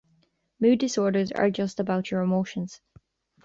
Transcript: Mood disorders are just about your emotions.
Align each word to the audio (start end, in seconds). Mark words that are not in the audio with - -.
Mood 0.59 0.79
disorders 0.79 1.31
are 1.31 1.51
just 1.51 1.79
about 1.79 2.09
your 2.09 2.21
emotions. 2.23 2.81